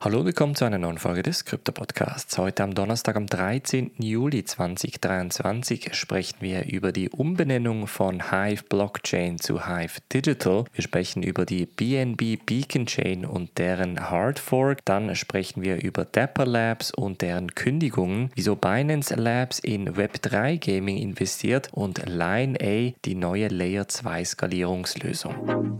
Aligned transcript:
Hallo, 0.00 0.24
willkommen 0.24 0.54
zu 0.54 0.64
einer 0.64 0.78
neuen 0.78 0.98
Folge 0.98 1.24
des 1.24 1.44
Krypto 1.44 1.72
Podcasts. 1.72 2.38
Heute 2.38 2.62
am 2.62 2.72
Donnerstag, 2.72 3.16
am 3.16 3.26
13. 3.26 3.90
Juli 3.98 4.44
2023, 4.44 5.92
sprechen 5.92 6.36
wir 6.38 6.66
über 6.66 6.92
die 6.92 7.10
Umbenennung 7.10 7.88
von 7.88 8.30
Hive 8.30 8.62
Blockchain 8.68 9.40
zu 9.40 9.66
Hive 9.66 9.98
Digital. 10.14 10.66
Wir 10.72 10.84
sprechen 10.84 11.24
über 11.24 11.44
die 11.44 11.66
BNB 11.66 12.38
Beacon 12.46 12.86
Chain 12.86 13.26
und 13.26 13.58
deren 13.58 14.08
Hard 14.08 14.38
Fork. 14.38 14.84
Dann 14.84 15.16
sprechen 15.16 15.62
wir 15.62 15.82
über 15.82 16.04
Dapper 16.04 16.46
Labs 16.46 16.92
und 16.92 17.20
deren 17.20 17.56
Kündigungen, 17.56 18.30
wieso 18.36 18.54
Binance 18.54 19.16
Labs 19.16 19.58
in 19.58 19.96
Web3 19.96 20.64
Gaming 20.64 20.98
investiert 20.98 21.70
und 21.72 22.06
Line 22.06 22.56
A 22.62 22.94
die 23.04 23.16
neue 23.16 23.48
Layer 23.48 23.88
2 23.88 24.24
Skalierungslösung 24.24 25.78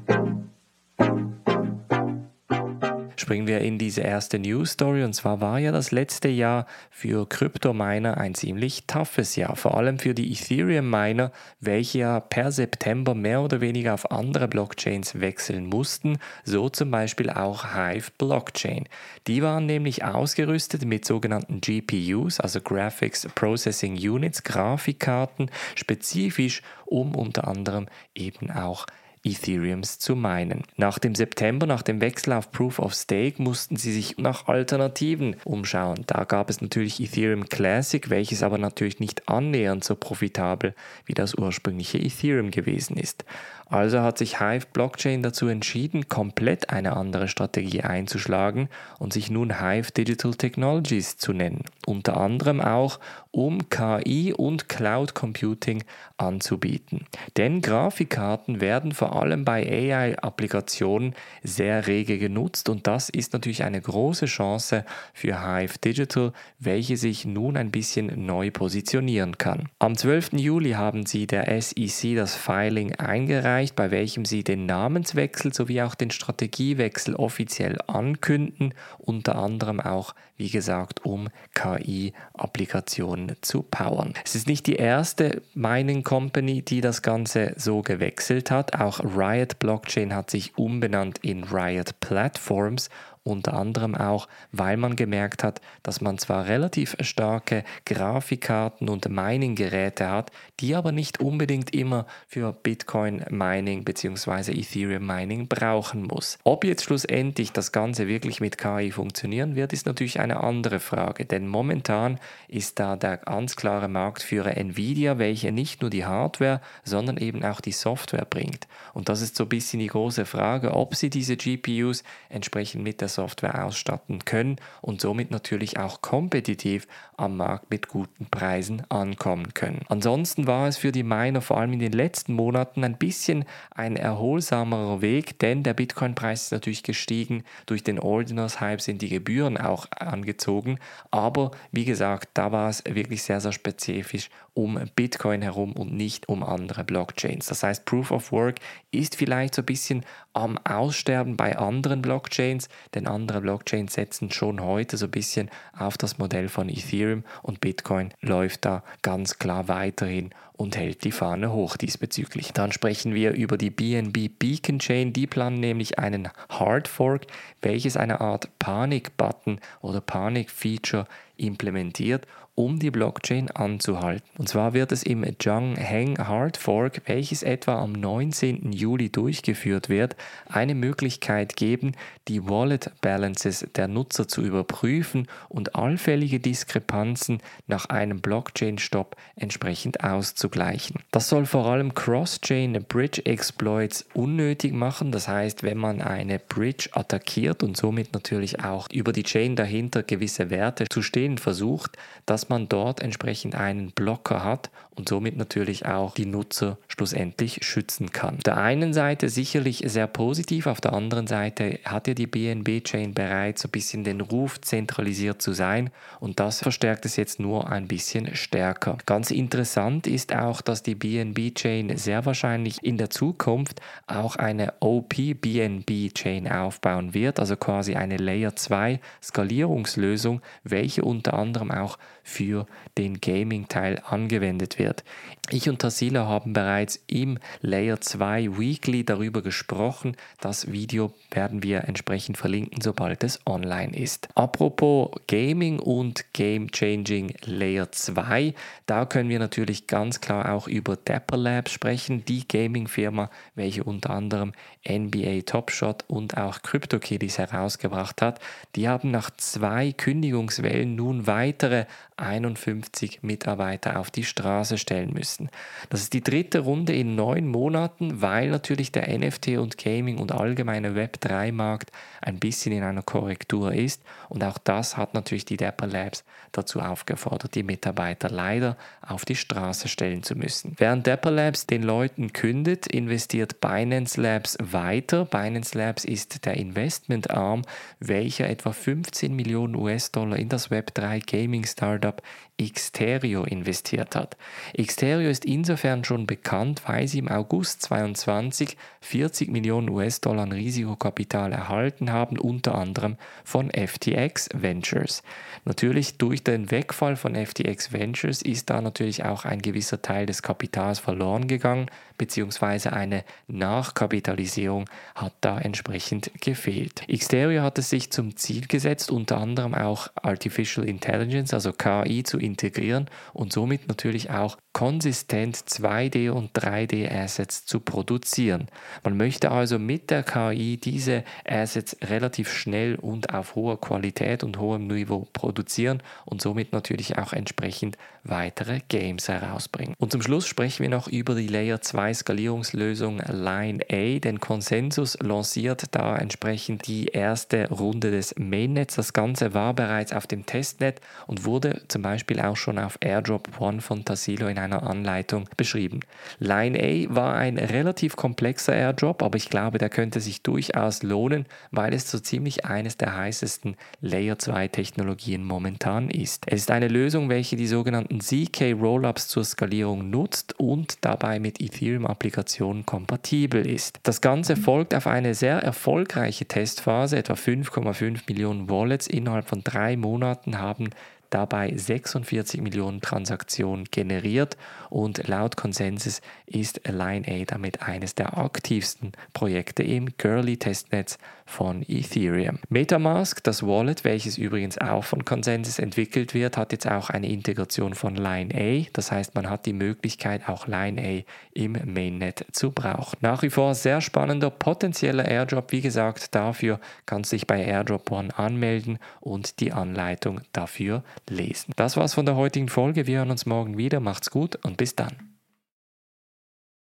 springen 3.29 3.47
wir 3.47 3.61
in 3.61 3.77
diese 3.77 4.01
erste 4.01 4.39
News 4.39 4.71
Story. 4.71 5.05
Und 5.05 5.13
zwar 5.13 5.43
war 5.43 5.59
ja 5.59 5.71
das 5.71 5.91
letzte 5.91 6.29
Jahr 6.29 6.65
für 6.91 7.29
Kryptominer 7.29 8.17
ein 8.17 8.35
ziemlich 8.35 8.87
toughes 8.87 9.37
Jahr. 9.37 9.55
Vor 9.55 9.77
allem 9.77 9.99
für 9.99 10.15
die 10.15 10.33
Ethereum-Miner, 10.33 11.31
welche 11.61 11.99
ja 11.99 12.21
per 12.21 12.51
September 12.53 13.15
mehr 13.15 13.43
oder 13.43 13.61
weniger 13.61 13.93
auf 13.93 14.11
andere 14.11 14.49
Blockchains 14.49 15.21
wechseln 15.21 15.67
mussten. 15.67 16.17
So 16.45 16.71
zum 16.71 16.91
Beispiel 16.91 17.29
auch 17.29 17.75
Hive 17.75 18.13
Blockchain. 18.17 18.89
Die 19.27 19.43
waren 19.43 19.67
nämlich 19.67 20.05
ausgerüstet 20.05 20.87
mit 20.87 21.05
sogenannten 21.05 21.61
GPUs, 21.61 22.41
also 22.41 22.63
Graphics 22.63 23.29
Processing 23.35 23.93
Units, 23.97 24.43
Grafikkarten, 24.43 25.51
spezifisch 25.75 26.63
um 26.87 27.15
unter 27.15 27.47
anderem 27.47 27.89
eben 28.15 28.51
auch 28.51 28.87
Ethereums 29.25 29.99
zu 29.99 30.17
meinen. 30.17 30.65
Nach 30.77 30.99
dem 30.99 31.15
September, 31.15 31.67
nach 31.67 31.83
dem 31.83 32.01
Wechsel 32.01 32.33
auf 32.33 32.51
Proof 32.51 32.79
of 32.79 32.95
Stake, 32.95 33.43
mussten 33.43 33.77
sie 33.77 33.93
sich 33.93 34.19
nach 34.19 34.49
Alternativen 34.49 35.37
umschauen. 35.45 36.05
Da 36.07 36.25
gab 36.25 36.51
es 36.51 36.61
natürlich 36.61 37.01
Ethereum 37.01 37.49
Classic, 37.49 38.11
welches 38.11 38.43
aber 38.43 38.59
natürlich 38.59 39.01
nicht 39.01 39.29
annähernd 39.29 39.85
so 39.85 39.95
profitabel 39.95 40.75
wie 41.07 41.15
das 41.15 41.35
ursprüngliche 41.35 41.99
Ethereum 41.99 42.51
gewesen 42.51 42.97
ist. 42.97 43.25
Also 43.71 44.01
hat 44.01 44.17
sich 44.17 44.41
Hive 44.41 44.67
Blockchain 44.73 45.23
dazu 45.23 45.47
entschieden, 45.47 46.09
komplett 46.09 46.71
eine 46.71 46.97
andere 46.97 47.29
Strategie 47.29 47.83
einzuschlagen 47.83 48.69
und 48.99 49.13
sich 49.13 49.31
nun 49.31 49.61
Hive 49.61 49.93
Digital 49.93 50.35
Technologies 50.35 51.19
zu 51.19 51.35
nennen. 51.35 51.65
Unter 51.87 52.17
anderem 52.17 52.63
auch, 52.63 52.99
um 53.31 53.69
KI 53.69 54.33
und 54.33 54.69
Cloud 54.71 55.15
Computing 55.15 55.85
anzubieten. 56.17 57.05
Denn 57.37 57.61
Grafikkarten 57.61 58.63
werden 58.63 58.93
vor 58.93 59.08
allem 59.09 59.45
bei 59.45 59.67
AI-Applikationen 59.67 61.15
sehr 61.43 61.87
rege 61.87 62.19
genutzt 62.19 62.69
und 62.69 62.87
das 62.87 63.09
ist 63.09 63.33
natürlich 63.33 63.65
eine 63.65 63.81
große 63.81 64.27
Chance 64.27 64.85
für 65.13 65.43
Hive 65.43 65.79
Digital, 65.79 66.33
welche 66.59 66.97
sich 66.97 67.25
nun 67.25 67.57
ein 67.57 67.71
bisschen 67.71 68.27
neu 68.27 68.51
positionieren 68.51 69.39
kann. 69.39 69.69
Am 69.79 69.97
12. 69.97 70.35
Juli 70.35 70.73
haben 70.73 71.07
sie 71.07 71.27
der 71.27 71.61
SEC 71.61 72.17
das 72.17 72.35
Filing 72.35 72.95
eingereicht, 72.97 73.75
bei 73.77 73.91
welchem 73.91 74.25
sie 74.25 74.45
den 74.45 74.67
Namenswechsel 74.67 75.53
sowie 75.53 75.83
auch 75.83 75.95
den 75.95 76.11
Strategiewechsel 76.11 77.15
offiziell 77.15 77.79
ankünden, 77.87 78.75
unter 78.99 79.37
anderem 79.37 79.81
auch, 79.81 80.15
wie 80.37 80.51
gesagt, 80.51 81.05
um 81.05 81.29
KI-Applikationen 81.55 83.37
zu 83.41 83.63
powern. 83.63 84.15
Es 84.25 84.35
ist 84.35 84.47
nicht 84.47 84.67
die 84.67 84.77
erste 84.77 85.43
Mining 85.55 86.05
Company, 86.05 86.63
die 86.63 86.81
das 86.81 87.03
Ganze 87.03 87.55
so 87.57 87.83
gewechselt 87.83 88.51
hat. 88.51 88.81
Auch 88.81 88.98
Riot 89.03 89.59
Blockchain 89.59 90.15
hat 90.15 90.31
sich 90.31 90.57
umbenannt 90.57 91.19
in 91.19 91.45
Riot 91.45 92.01
Platforms 92.01 92.89
unter 93.29 93.55
anderem 93.55 93.95
auch, 93.95 94.29
weil 94.53 94.77
man 94.77 94.97
gemerkt 94.97 95.45
hat, 95.45 95.61
dass 95.83 96.01
man 96.01 96.19
zwar 96.19 96.47
relativ 96.47 96.97
starke 97.01 97.65
Grafikkarten 97.85 98.89
und 98.89 99.09
Mining-Geräte 99.09 100.11
hat, 100.11 100.31
die 100.61 100.75
aber 100.75 100.93
nicht 100.93 101.21
unbedingt 101.21 101.75
immer 101.75 102.07
für 102.27 102.53
Bitcoin-Mining 102.53 103.85
bzw. 103.85 104.53
Ethereum-Mining 104.53 105.49
brauchen 105.49 106.03
muss. 106.03 106.39
Ob 106.45 106.65
jetzt 106.65 106.85
schlussendlich 106.85 107.53
das 107.53 107.73
Ganze 107.73 108.09
wirklich 108.09 108.41
mit 108.41 108.59
KI 108.59 108.91
funktionieren 108.91 109.55
wird, 109.55 109.73
ist 109.73 109.87
natürlich 109.87 110.21
eine 110.21 110.41
andere 110.41 110.81
Frage, 110.81 111.25
denn 111.25 111.47
momentan 111.47 112.19
ist 112.49 112.79
da 112.79 112.97
der 112.97 113.19
ganz 113.19 113.57
klare 113.57 113.89
Marktführer 113.89 114.57
Nvidia, 114.57 115.19
welche 115.19 115.53
nicht 115.53 115.83
nur 115.83 115.91
die 115.91 116.05
Hardware, 116.05 116.61
sondern 116.85 117.17
eben 117.17 117.45
auch 117.45 117.61
die 117.61 117.73
Software 117.73 118.25
bringt. 118.25 118.67
Und 118.95 119.09
das 119.09 119.21
ist 119.21 119.37
so 119.37 119.45
ein 119.45 119.49
bisschen 119.49 119.81
die 119.81 119.87
große 119.87 120.25
Frage, 120.25 120.73
ob 120.75 120.95
sie 120.95 121.11
diese 121.11 121.37
GPUs 121.37 122.03
entsprechend 122.29 122.83
mit 122.83 123.01
der 123.01 123.09
Software 123.19 123.65
ausstatten 123.65 124.25
können 124.25 124.57
und 124.81 125.01
somit 125.01 125.33
natürlich 125.33 125.77
auch 125.77 126.03
kompetitiv 126.03 126.87
am 127.17 127.37
Markt 127.37 127.69
mit 127.69 127.89
guten 127.89 128.27
Preisen 128.27 128.85
ankommen 128.91 129.55
können. 129.55 129.81
Ansonsten 129.89 130.47
war 130.47 130.69
es 130.69 130.77
für 130.77 130.93
die 130.93 131.03
Miner 131.03 131.41
vor 131.41 131.59
allem 131.59 131.73
in 131.73 131.81
den 131.81 131.91
letzten 131.91 132.33
Monaten 132.33 132.85
ein 132.85 132.97
bisschen 132.97 133.45
ein 133.73 133.97
erholsamerer 133.97 135.03
Weg, 135.03 135.41
denn 135.41 135.65
der 135.65 135.75
Bitcoin-Preis 135.75 136.45
ist 136.45 136.53
natürlich 136.53 136.85
gestiegen. 136.85 137.43
Durch 137.67 137.83
den 137.83 137.99
Ordinals-Hype 137.99 138.81
sind 138.81 139.03
die 139.03 139.09
Gebühren 139.09 139.57
auch 139.59 139.87
angezogen. 139.91 140.79
Aber 141.11 141.51
wie 141.73 141.85
gesagt, 141.85 142.29
da 142.35 142.53
war 142.53 142.69
es 142.69 142.85
wirklich 142.85 143.25
sehr, 143.25 143.41
sehr 143.41 143.53
spezifisch 143.53 144.31
um 144.55 144.79
Bitcoin 144.97 145.43
herum 145.43 145.73
und 145.73 145.93
nicht 145.93 146.29
um 146.29 146.43
andere 146.43 146.85
Blockchains. 146.85 147.47
Das 147.47 147.63
heißt, 147.63 147.85
Proof 147.85 148.11
of 148.11 148.33
Work 148.33 148.57
ist 148.91 149.17
vielleicht 149.17 149.55
so 149.55 149.63
ein 149.63 149.67
bisschen 149.67 150.05
am 150.39 150.59
Aussterben 150.59 151.37
bei 151.37 151.59
anderen 151.59 152.01
Blockchains, 152.01 152.69
denn 152.95 153.07
andere 153.07 153.41
Blockchains 153.41 153.95
setzen 153.95 154.31
schon 154.31 154.63
heute 154.63 154.97
so 154.97 155.07
ein 155.07 155.11
bisschen 155.11 155.51
auf 155.77 155.99
das 155.99 156.19
Modell 156.19 156.49
von 156.49 156.69
Ethereum 156.69 157.25
und 157.43 157.61
Bitcoin 157.61 158.15
läuft 158.21 158.65
da 158.65 158.83
ganz 159.03 159.39
klar 159.39 159.69
weiterhin 159.69 160.31
und 160.59 160.77
hält 160.77 161.05
die 161.05 161.13
Fahne 161.13 161.53
hoch 161.53 161.77
diesbezüglich. 161.77 162.53
Dann 162.53 162.73
sprechen 162.73 163.15
wir 163.15 163.33
über 163.33 163.57
die 163.57 163.71
BNB 163.71 164.29
Beacon 164.39 164.81
Chain. 164.81 165.13
Die 165.13 165.29
planen 165.29 165.61
nämlich 165.61 165.99
einen 165.99 166.29
Hard 166.51 166.89
Fork, 166.89 167.27
welches 167.63 167.97
eine 167.97 168.21
Art 168.21 168.51
Panik-Button 168.59 169.61
oder 169.81 170.01
Panik-Feature 170.01 171.07
implementiert, 171.37 172.27
um 172.59 172.81
die 172.81 172.91
Blockchain 172.91 173.53
anzuhalten. 173.53 174.29
Und 174.37 174.49
zwar 174.49 174.75
wird 174.75 174.91
es 174.91 175.05
im 175.05 175.25
Zhang 175.39 175.77
Heng 175.77 176.19
Hard 176.19 176.57
Fork, 176.57 177.03
welches 177.07 177.45
etwa 177.45 177.79
am 177.79 177.93
19. 177.93 178.73
Juli 178.73 179.11
durchgeführt 179.11 179.89
wird, 179.89 180.17
eine 180.49 180.75
Möglichkeit 180.75 181.55
geben, 181.55 181.93
die 182.27 182.49
Wallet 182.49 182.91
Balances 183.01 183.65
der 183.77 183.87
Nutzer 183.87 184.27
zu 184.27 184.43
überprüfen 184.43 185.29
und 185.49 185.77
allfällige 185.77 186.41
Diskrepanzen 186.41 187.41
nach 187.69 187.87
einem 187.87 188.21
Blockchain-Stop 188.21 189.15
entsprechend 189.37 190.03
auszugleichen. 190.49 190.97
Das 191.11 191.29
soll 191.29 191.47
vor 191.47 191.67
allem 191.67 191.95
Cross-Chain 191.95 192.85
Bridge 192.89 193.25
Exploits 193.25 194.07
unnötig 194.15 194.73
machen, 194.73 195.13
das 195.13 195.29
heißt, 195.29 195.63
wenn 195.63 195.79
man 195.79 196.01
eine 196.01 196.39
Bridge 196.39 196.91
attackiert 196.93 197.63
und 197.63 197.77
somit 197.77 198.13
natürlich 198.13 198.65
auch 198.65 198.89
über 198.93 199.13
die 199.13 199.23
Chain 199.23 199.57
dahinter 199.57 200.03
gewisse 200.03 200.51
Werte 200.51 200.87
zu 200.91 201.03
stehen 201.03 201.39
versucht, 201.39 201.97
dass 202.27 202.49
man 202.49 202.69
dort 202.69 203.01
entsprechend 203.01 203.55
einen 203.55 203.91
Blocker 203.93 204.45
hat 204.45 204.71
und 204.99 205.09
somit 205.09 205.37
natürlich 205.37 205.87
auch 205.87 206.15
die 206.15 206.27
Nutzer 206.27 206.79
schlussendlich 206.89 207.65
schützen 207.65 208.11
kann. 208.11 208.37
Auf 208.37 208.43
der 208.43 208.59
einen 208.59 208.93
Seite 208.93 209.29
sicherlich 209.29 209.85
sehr 209.87 210.07
positiv, 210.07 210.67
auf 210.67 210.81
der 210.81 210.93
anderen 210.93 211.27
Seite 211.27 211.79
hat 211.85 212.09
ja 212.09 212.15
die 212.15 212.27
BNB-Chain 212.27 213.15
bereits 213.15 213.63
so 213.63 213.69
ein 213.69 213.71
bisschen 213.71 214.05
den 214.05 214.21
Ruf, 214.21 214.61
zentralisiert 214.61 215.41
zu 215.41 215.53
sein 215.53 215.91
und 216.21 216.41
das 216.41 216.61
verstärkt 216.61 217.07
es 217.07 217.17
jetzt 217.17 217.39
nur 217.41 217.71
ein 217.71 217.87
bisschen 217.87 218.35
stärker. 218.35 218.99
Ganz 219.07 219.31
interessant 219.31 220.07
ist 220.07 220.35
auch, 220.35 220.61
dass 220.61 220.83
die 220.83 220.95
BNB-Chain 220.95 221.97
sehr 221.97 222.27
wahrscheinlich 222.27 222.83
in 222.83 222.99
der 222.99 223.11
Zukunft 223.11 223.81
auch 224.07 224.37
eine 224.37 224.75
OP-BNB-Chain 224.81 226.51
aufbauen 226.51 227.15
wird, 227.15 227.39
also 227.39 227.57
quasi 227.57 227.95
eine 227.95 228.17
Layer 228.17 228.57
2 228.57 229.01
Skalierungslösung, 229.23 230.41
welche 230.65 231.03
unter 231.03 231.35
anderem 231.35 231.71
auch 231.71 231.99
für 232.29 232.67
den 232.99 233.21
Gaming-Teil 233.21 234.03
angewendet 234.07 234.79
wird. 234.79 235.03
Ich 235.51 235.69
und 235.69 235.81
Tassila 235.81 236.27
haben 236.27 236.53
bereits 236.53 237.03
im 237.07 237.39
Layer 237.63 238.01
2 238.03 238.59
Weekly 238.59 239.03
darüber 239.03 239.41
gesprochen. 239.41 240.15
Das 240.41 240.71
Video 240.71 241.15
werden 241.31 241.63
wir 241.63 241.85
entsprechend 241.85 242.37
verlinken, 242.37 242.83
sobald 242.83 243.25
es 243.25 243.41
online 243.47 243.97
ist. 243.97 244.29
Apropos 244.35 245.11
Gaming 245.27 245.79
und 245.79 246.35
Game 246.35 246.71
Changing 246.71 247.33
Layer 247.47 247.91
2, 247.91 248.55
da 248.85 249.07
können 249.07 249.31
wir 249.31 249.39
natürlich 249.39 249.87
ganz 249.87 250.21
klar 250.21 250.53
auch 250.53 250.69
über 250.69 250.97
Dapper 250.97 251.39
Labs 251.39 251.73
sprechen, 251.73 252.27
die 252.27 252.47
Gaming-Firma, 252.47 253.31
welche 253.55 253.85
unter 253.85 254.11
anderem 254.11 254.53
NBA 254.87 255.43
Top 255.47 255.71
Shot 255.71 256.05
und 256.09 256.37
auch 256.37 256.61
CryptoKitties 256.61 257.39
herausgebracht 257.39 258.21
hat. 258.21 258.39
Die 258.77 258.87
haben 258.87 259.11
nach 259.11 259.31
zwei 259.31 259.93
Kündigungswellen 259.93 260.95
nun 260.95 261.27
weitere 261.27 261.87
51 262.19 263.23
Mitarbeiter 263.23 263.99
auf 263.99 264.11
die 264.11 264.25
Straße 264.25 264.77
stellen 264.77 265.13
müssen. 265.13 265.51
Das 265.89 266.01
ist 266.01 266.13
die 266.13 266.23
dritte 266.23 266.61
Runde 266.61 266.95
in 266.95 267.15
neun 267.15 267.47
Monaten, 267.47 268.21
weil 268.21 268.51
natürlich 268.51 268.93
der 268.93 269.17
NFT 269.17 269.59
und 269.59 269.79
Gaming 269.79 270.19
und 270.19 270.33
allgemeine 270.33 270.91
Web3-Markt 270.91 271.91
ein 272.21 272.39
bisschen 272.39 272.73
in 272.73 272.83
einer 272.83 273.03
Korrektur 273.03 273.73
ist. 273.73 274.03
Und 274.29 274.45
auch 274.45 274.59
das 274.59 274.97
hat 274.97 275.15
natürlich 275.15 275.45
die 275.45 275.57
Dapper 275.57 275.87
Labs 275.87 276.25
dazu 276.53 276.81
aufgefordert, 276.81 277.55
die 277.55 277.63
Mitarbeiter 277.63 278.29
leider 278.29 278.77
auf 279.01 279.25
die 279.25 279.37
Straße 279.37 279.89
stellen 279.89 280.23
zu 280.23 280.35
müssen. 280.35 280.75
Während 280.79 281.07
Dapper 281.07 281.31
Labs 281.31 281.67
den 281.67 281.83
Leuten 281.83 282.33
kündet, 282.33 282.87
investiert 282.87 283.61
Binance 283.61 284.21
Labs 284.21 284.57
weiter. 284.61 285.25
Binance 285.25 285.77
Labs 285.77 286.05
ist 286.05 286.45
der 286.45 286.57
Investmentarm, 286.57 287.63
welcher 288.01 288.49
etwa 288.49 288.73
15 288.73 289.35
Millionen 289.35 289.77
US-Dollar 289.77 290.37
in 290.37 290.49
das 290.49 290.71
Web3 290.71 291.25
Gaming 291.25 291.65
Startup 291.65 292.08
Up. 292.09 292.23
Xterio 292.61 293.45
investiert 293.45 294.17
hat. 294.17 294.37
Xterio 294.77 295.31
ist 295.31 295.45
insofern 295.45 296.05
schon 296.05 296.27
bekannt, 296.27 296.83
weil 296.87 297.07
sie 297.07 297.19
im 297.19 297.29
August 297.29 297.83
2022 297.83 298.77
40 299.01 299.51
Millionen 299.51 299.89
US-Dollar 299.89 300.51
Risikokapital 300.51 301.53
erhalten 301.53 302.13
haben, 302.13 302.39
unter 302.39 302.75
anderem 302.75 303.17
von 303.45 303.71
FTX 303.71 304.49
Ventures. 304.55 305.23
Natürlich 305.65 306.19
durch 306.19 306.43
den 306.43 306.71
Wegfall 306.71 307.17
von 307.17 307.35
FTX 307.35 307.93
Ventures 307.93 308.43
ist 308.43 308.71
da 308.71 308.81
natürlich 308.81 309.25
auch 309.25 309.45
ein 309.45 309.63
gewisser 309.63 310.03
Teil 310.03 310.27
des 310.27 310.43
Kapitals 310.43 310.99
verloren 310.99 311.47
gegangen, 311.47 311.87
beziehungsweise 312.17 312.93
eine 312.93 313.25
Nachkapitalisierung 313.47 314.87
hat 315.15 315.35
da 315.41 315.59
entsprechend 315.59 316.31
gefehlt. 316.41 317.07
Xterio 317.09 317.63
hat 317.63 317.79
es 317.79 317.91
sich 317.91 318.11
zum 318.11 318.37
Ziel 318.37 318.67
gesetzt, 318.67 319.11
unter 319.11 319.39
anderem 319.39 319.75
auch 319.75 320.09
Artificial 320.17 320.89
Intelligence, 320.89 321.55
also 321.55 321.73
KI, 321.73 322.25
zu 322.25 322.39
integrieren 322.49 323.07
und 323.33 323.53
somit 323.53 323.89
natürlich 323.89 324.31
auch 324.31 324.57
konsistent 324.73 325.57
2D 325.57 326.31
und 326.31 326.53
3D 326.53 327.11
Assets 327.11 327.67
zu 327.67 327.81
produzieren. 327.81 328.69
Man 329.03 329.17
möchte 329.17 329.51
also 329.51 329.79
mit 329.79 330.11
der 330.11 330.23
KI 330.23 330.77
diese 330.77 331.25
Assets 331.45 331.97
relativ 332.05 332.53
schnell 332.53 332.95
und 332.95 333.35
auf 333.35 333.55
hoher 333.55 333.81
Qualität 333.81 334.45
und 334.45 334.59
hohem 334.59 334.87
Niveau 334.87 335.27
produzieren 335.33 336.03
und 336.25 336.41
somit 336.41 336.73
natürlich 336.73 337.19
auch 337.19 337.33
entsprechend 337.33 337.99
weitere 338.25 338.81
Games 338.89 339.29
herausbringen. 339.29 339.95
Und 339.99 340.13
zum 340.13 340.23
Schluss 340.23 340.47
sprechen 340.47 340.83
wir 340.83 340.91
noch 340.91 341.09
über 341.09 341.35
die 341.35 341.49
Layer 341.49 341.81
2 341.81 342.15
Skalierungslösung 342.15 343.21
Line 343.27 343.85
A, 343.91 344.19
denn 344.21 344.39
Consensus 344.39 345.19
lanciert 345.21 345.87
da 345.91 346.17
entsprechend 346.17 346.87
die 346.87 347.07
erste 347.07 347.69
Runde 347.71 348.11
des 348.11 348.35
Mainnets. 348.39 348.97
Das 348.97 349.13
Ganze 349.13 349.55
war 349.55 349.75
bereits 349.75 350.13
auf 350.13 350.27
dem 350.27 350.47
Testnet 350.47 351.01
und 351.27 351.45
wurde 351.45 351.83
zum 351.89 352.03
Beispiel 352.03 352.38
auch 352.41 352.57
schon 352.57 352.79
auf 352.79 352.99
Airdrop 353.01 353.61
One 353.61 353.81
von 353.81 354.05
Tassilo 354.05 354.49
in 354.49 354.59
einer 354.59 354.83
Anleitung 354.83 355.49
beschrieben. 355.57 356.01
Line 356.39 356.79
A 356.79 357.15
war 357.15 357.35
ein 357.35 357.59
relativ 357.59 358.17
komplexer 358.17 358.75
Airdrop, 358.75 359.23
aber 359.23 359.37
ich 359.37 359.51
glaube, 359.51 359.79
der 359.79 359.89
könnte 359.89 360.21
sich 360.21 360.43
durchaus 360.43 361.03
lohnen, 361.03 361.47
weil 361.71 361.95
es 361.95 362.11
so 362.11 362.19
ziemlich 362.19 362.65
eines 362.65 362.97
der 362.97 363.17
heißesten 363.17 363.77
Layer 364.01 364.39
2 364.39 364.69
Technologien 364.69 365.45
momentan 365.45 366.11
ist. 366.11 366.45
Es 366.47 366.61
ist 366.61 366.71
eine 366.71 366.89
Lösung, 366.89 367.29
welche 367.29 367.57
die 367.57 367.67
sogenannten 367.67 368.21
ZK 368.21 368.73
Rollups 368.73 369.29
zur 369.29 369.45
Skalierung 369.45 370.11
nutzt 370.11 370.59
und 370.59 370.99
dabei 371.05 371.41
mit 371.41 371.61
Ethereum-Applikationen 371.61 372.87
kompatibel 372.87 373.67
ist. 373.67 374.01
Das 374.03 374.21
Ganze 374.21 374.57
folgt 374.57 374.95
auf 374.95 375.07
eine 375.07 375.35
sehr 375.35 375.59
erfolgreiche 375.59 376.47
Testphase, 376.47 377.17
etwa 377.19 377.35
5,5 377.35 378.21
Millionen 378.29 378.69
Wallets 378.71 379.07
innerhalb 379.07 379.49
von 379.49 379.63
drei 379.65 379.97
Monaten 379.97 380.59
haben 380.59 380.91
dabei 381.31 381.73
46 381.75 382.61
Millionen 382.61 383.01
Transaktionen 383.01 383.85
generiert 383.91 384.57
und 384.91 385.27
laut 385.29 385.57
Konsensus 385.57 386.21
ist 386.47 386.81
Line 386.89 387.27
A 387.29 387.45
damit 387.45 387.83
eines 387.83 388.15
der 388.15 388.39
aktivsten 388.39 389.13
Projekte 389.33 389.83
im 389.83 390.17
Girly-Testnetz 390.17 391.19
von 391.49 391.83
Ethereum. 391.89 392.59
Metamask, 392.69 393.43
das 393.43 393.63
Wallet, 393.63 394.05
welches 394.05 394.37
übrigens 394.37 394.79
auch 394.79 395.05
von 395.05 395.25
Consensus 395.25 395.79
entwickelt 395.79 396.35
wird, 396.35 396.57
hat 396.57 396.73
jetzt 396.73 396.87
auch 396.87 397.11
eine 397.11 397.29
Integration 397.29 397.95
von 397.95 398.15
Line 398.15 398.55
A. 398.55 398.87
Das 398.93 399.11
heißt, 399.11 399.35
man 399.35 399.49
hat 399.49 399.67
die 399.67 399.73
Möglichkeit, 399.73 400.49
auch 400.49 400.67
Line 400.67 401.01
A 401.03 401.25
im 401.55 401.73
Mainnet 401.87 402.47
zu 402.53 402.71
brauchen. 402.71 403.17
Nach 403.21 403.43
wie 403.43 403.51
vor 403.51 403.75
sehr 403.75 404.01
spannender 404.01 404.51
potenzieller 404.51 405.27
Airdrop. 405.27 405.73
Wie 405.73 405.81
gesagt, 405.81 406.35
dafür 406.35 406.81
kannst 407.07 407.33
du 407.33 407.37
dich 407.37 407.47
bei 407.47 407.65
Airdrop 407.65 408.11
One 408.11 408.37
anmelden 408.39 408.99
und 409.21 409.61
die 409.61 409.73
Anleitung 409.73 410.41
dafür 410.53 411.03
lesen. 411.29 411.73
Das 411.77 411.97
war's 411.97 412.15
von 412.15 412.27
der 412.27 412.37
heutigen 412.37 412.69
Folge. 412.69 413.07
Wir 413.07 413.19
hören 413.19 413.31
uns 413.31 413.47
morgen 413.47 413.77
wieder. 413.77 414.01
Macht's 414.01 414.31
gut 414.31 414.57
und 414.65 414.77
bis 414.77 414.95
dann. 414.97 415.28